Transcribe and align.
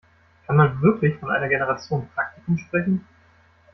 Kann 0.47 0.55
man 0.55 0.81
wirklich 0.81 1.19
von 1.19 1.29
einer 1.29 1.47
Generation 1.47 2.09
Praktikum 2.15 2.57
sprechen? 2.57 3.05